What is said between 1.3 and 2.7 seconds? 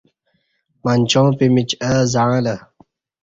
پمیچ اہ زعݩلہ